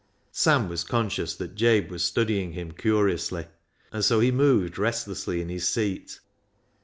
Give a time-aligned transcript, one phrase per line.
[0.31, 3.45] Sam was conscious that Jabe was studying him curiously,
[3.91, 6.19] and so he moved restlessly in his seat.